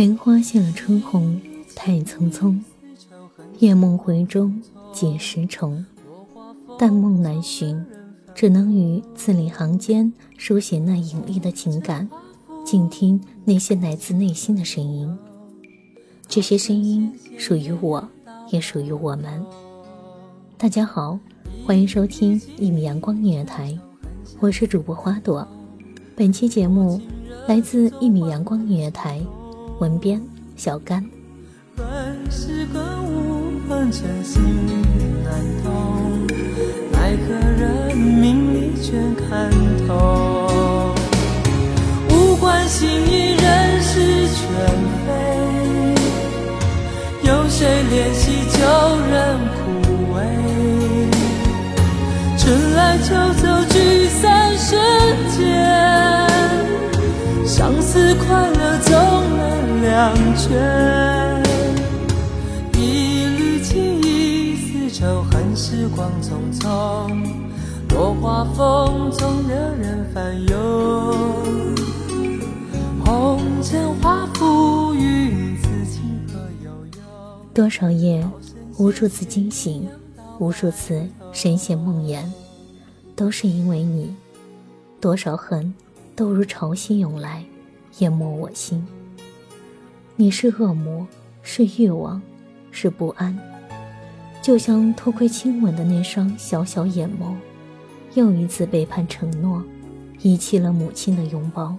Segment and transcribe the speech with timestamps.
[0.00, 1.38] 莲花谢了春红，
[1.76, 2.58] 太匆匆。
[3.58, 4.62] 夜梦回中
[4.94, 5.84] 几时重？
[6.78, 7.84] 但梦难寻，
[8.34, 12.08] 只能于字里行间书写那隐秘的情感，
[12.64, 15.14] 静听那些来自内心的声音。
[16.26, 18.02] 这些声音属于我，
[18.48, 19.44] 也属于我们。
[20.56, 21.18] 大家好，
[21.66, 23.78] 欢迎收听一米阳光音乐台，
[24.38, 25.46] 我是主播花朵。
[26.16, 26.98] 本期节目
[27.46, 29.20] 来自一米阳光音乐台。
[29.80, 30.22] 文编
[30.56, 31.02] 小甘。
[31.74, 31.86] 本
[32.30, 34.42] 是个无分真心
[35.24, 35.32] 难
[35.64, 36.26] 懂，
[36.92, 39.50] 奈何人命里全看
[39.88, 40.94] 透。
[42.10, 44.44] 无关心意，人事全
[45.06, 45.08] 非，
[47.26, 48.60] 有谁怜惜旧
[49.10, 49.16] 人
[60.00, 60.14] 难。
[60.14, 61.42] 两全，
[62.72, 67.22] 一缕情意丝绸，恨时光匆匆，
[67.90, 71.36] 落花风中惹人烦忧。
[73.04, 77.02] 红尘化浮云，此情何悠悠？
[77.52, 78.26] 多少夜，
[78.78, 79.86] 无数次惊醒，
[80.38, 82.24] 无数次深陷梦魇，
[83.14, 84.16] 都是因为你。
[84.98, 85.74] 多少恨，
[86.16, 87.44] 都如潮汐涌来，
[87.98, 88.82] 淹没我心。
[90.20, 91.06] 你是恶魔，
[91.42, 92.20] 是欲望，
[92.70, 93.34] 是不安，
[94.42, 97.32] 就像偷窥亲吻的那双小小眼眸，
[98.12, 99.64] 又一次背叛承诺，
[100.20, 101.74] 遗弃了母亲的拥抱。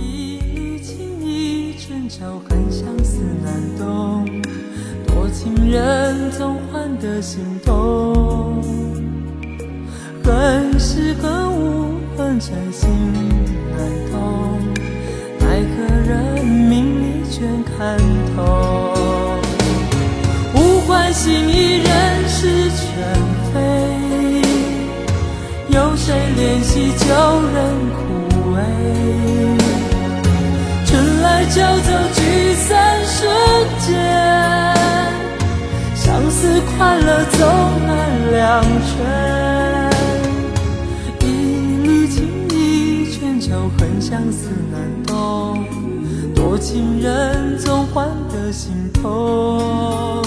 [0.00, 4.26] 一缕情意春秋恨相思难懂，
[5.06, 8.60] 多情人总换得心痛。
[10.24, 12.88] 恨是恨无分真心
[17.80, 17.96] 看
[18.36, 19.38] 透，
[20.54, 22.84] 无关心意，人事全
[23.54, 23.58] 非。
[25.68, 27.06] 有谁怜惜旧
[27.54, 27.56] 人
[27.96, 27.98] 枯
[28.52, 28.60] 萎？
[30.84, 32.68] 春来秋走，聚散
[33.06, 33.18] 瞬
[33.78, 33.96] 间，
[35.94, 37.38] 相思快乐总
[37.86, 38.92] 难两全。
[41.26, 41.26] 一
[41.82, 45.79] 缕情意，全球恨相思难懂。
[46.50, 50.20] 多情人总换得心痛，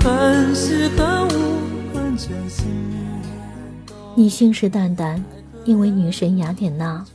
[0.00, 2.66] 恨是恨无分真心。
[4.16, 5.22] 你信誓旦旦，
[5.64, 7.06] 因为女神雅典娜，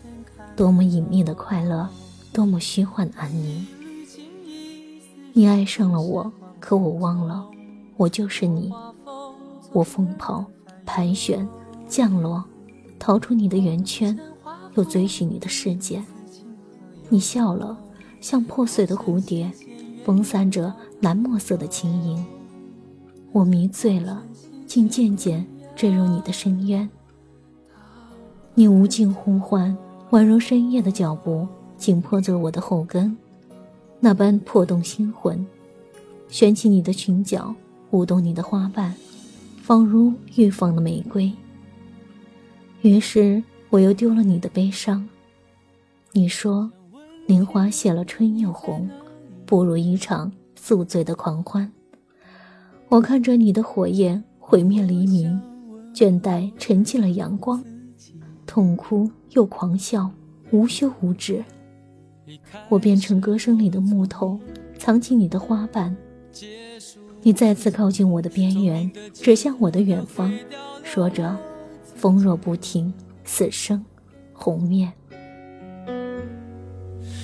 [0.55, 1.89] 多么隐秘的快乐，
[2.31, 3.67] 多么虚幻的安宁。
[5.33, 6.31] 你爱上了我，
[6.61, 7.45] 可我忘了，
[7.97, 8.71] 我就是你。
[9.73, 10.45] 我疯跑、
[10.85, 11.45] 盘旋、
[11.85, 12.45] 降落，
[12.97, 14.17] 逃出你的圆圈，
[14.75, 16.01] 又追寻你的世界。
[17.13, 17.77] 你笑了，
[18.19, 19.51] 像破碎的蝴蝶，
[20.03, 22.25] 风散着蓝墨色的轻盈。
[23.31, 24.23] 我迷醉了，
[24.65, 25.45] 竟渐渐
[25.75, 26.89] 坠入你的深渊。
[28.55, 29.77] 你无尽呼唤，
[30.09, 33.15] 宛如深夜的脚步，紧迫着我的后跟，
[33.99, 35.45] 那般破动心魂。
[36.29, 37.53] 旋起你的裙角，
[37.91, 38.91] 舞动你的花瓣，
[39.61, 41.31] 仿如欲放的玫瑰。
[42.81, 45.07] 于是我又丢了你的悲伤。
[46.11, 46.71] 你说，
[47.25, 48.89] 莲花谢了春又红，
[49.45, 51.71] 不如一场宿醉的狂欢。
[52.89, 55.39] 我看着你的火焰毁灭黎明，
[55.93, 57.63] 倦怠沉浸了阳光。
[58.45, 60.11] 痛哭又狂笑，
[60.51, 61.43] 无休无止。
[62.67, 64.37] 我变成歌声里的木头，
[64.77, 65.95] 藏起你的花瓣。
[67.21, 70.31] 你再次靠近我的边缘，指向我的远方，
[70.83, 71.37] 说着
[71.95, 72.93] ：“风若不停，
[73.23, 73.83] 死生
[74.33, 74.91] 红灭。”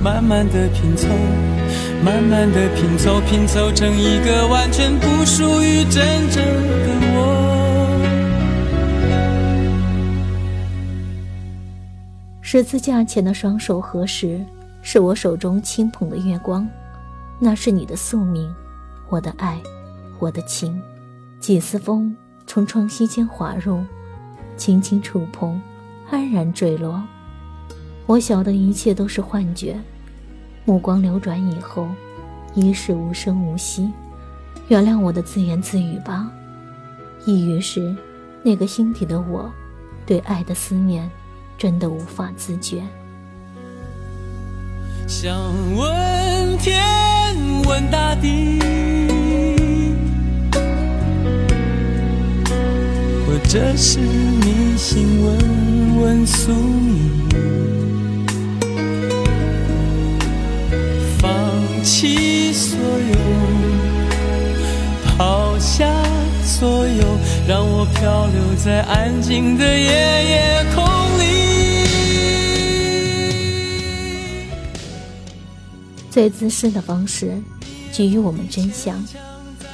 [0.00, 1.08] 慢慢的拼凑，
[2.04, 7.18] 慢慢的拼凑，拼凑成一个完全不属于真正的我。
[12.40, 14.40] 十字架前的双手合十，
[14.82, 16.66] 是我手中轻捧的月光，
[17.40, 18.48] 那是你的宿命，
[19.08, 19.60] 我的爱，
[20.20, 20.80] 我的情。
[21.40, 22.16] 几丝风
[22.46, 23.84] 从窗隙间滑入，
[24.56, 25.60] 轻轻触碰，
[26.08, 27.02] 安然坠落。
[28.08, 29.76] 我晓得一切都是幻觉，
[30.64, 31.86] 目光流转以后，
[32.54, 33.92] 已是无声无息。
[34.68, 36.26] 原谅我的自言自语吧。
[37.26, 37.94] 抑郁时，
[38.42, 39.52] 那个心底的我，
[40.06, 41.08] 对爱的思念。
[41.58, 42.82] 真的无法自觉。
[45.06, 45.36] 想
[45.76, 46.80] 问天，
[47.66, 48.60] 问大地，
[53.26, 57.57] 或者是迷信，问问宿命，
[61.88, 63.16] 弃所有，
[65.16, 65.90] 抛下
[66.44, 67.18] 所有，
[67.48, 70.84] 让我漂流在安静的夜夜空
[71.18, 71.24] 里。
[76.10, 77.34] 最自私的方式，
[77.90, 79.02] 给予我们真相，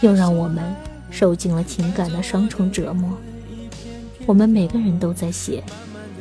[0.01, 0.63] 又让我们
[1.11, 3.11] 受尽了情感的双重折磨。
[4.25, 5.65] 我们每个人都在写，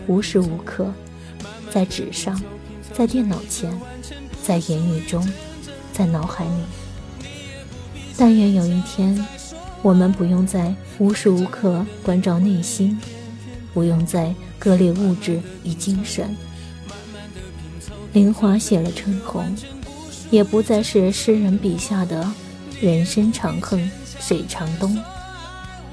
[0.07, 0.91] 无时无刻，
[1.71, 2.41] 在纸上，
[2.91, 3.71] 在电脑前，
[4.43, 5.23] 在言语中，
[5.93, 7.31] 在脑海里。
[8.17, 9.25] 但愿有一天，
[9.81, 12.99] 我们不用再无时无刻关照内心，
[13.73, 16.35] 不用再割裂物质与精神。
[18.11, 19.55] 林花谢了春红。
[20.31, 22.27] 也不再是诗人笔下的
[22.81, 24.97] “人生长恨水长东”，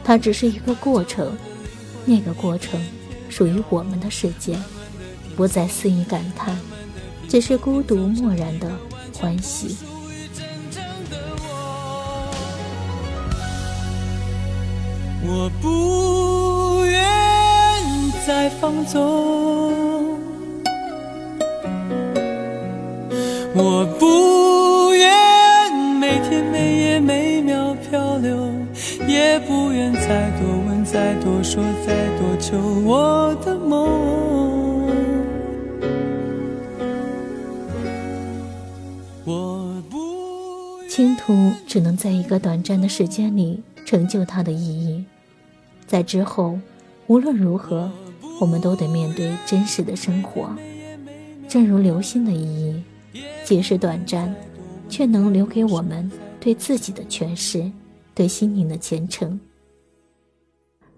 [0.03, 1.37] 它只是一个过程，
[2.07, 2.81] 那个过程
[3.29, 4.59] 属于我们的世界，
[5.37, 6.59] 不再肆意感叹，
[7.29, 8.73] 只是孤独漠然的
[9.13, 9.77] 欢喜。
[15.23, 17.01] 我不愿
[18.27, 20.19] 再放纵。
[23.53, 28.51] 我不愿每天每夜每秒漂流，
[29.07, 34.89] 也不愿再多问、再多说、再多求我的梦。
[39.25, 39.99] 我不
[40.89, 45.05] 倾吐只能在一个短暂的时间里成就它的意义，
[45.85, 46.57] 在之后，
[47.09, 47.91] 无论如何，
[48.41, 50.49] 我们都得面对真实的生活。
[51.49, 52.81] 正如流星的意义。
[53.45, 54.33] 即使短暂，
[54.89, 57.69] 却能留给我们对自己的诠释，
[58.15, 59.41] 对心灵的虔诚。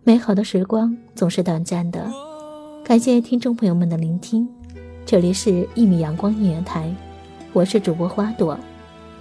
[0.04, 2.12] 美好的时光总是短暂的，
[2.84, 4.46] 感谢听众朋友们的聆听，
[5.06, 6.88] 这里是《一米阳光音乐台》，
[7.54, 8.58] 我是主播花朵，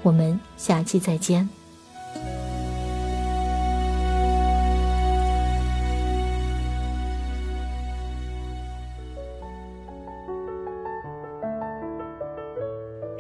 [0.04, 1.61] 我们下期再见。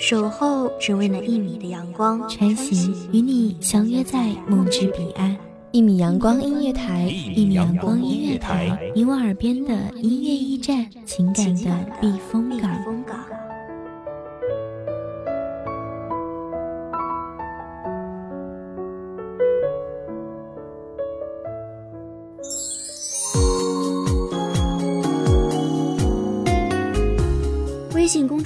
[0.01, 5.37] 守候只为那一米的阳光，穿行与你相约在梦之彼岸。
[5.69, 7.03] 一米阳光音乐台，
[7.35, 12.71] 一米阳光音乐台，你我耳边的音乐驿站，情感的避风港。
[27.93, 28.40] 微信公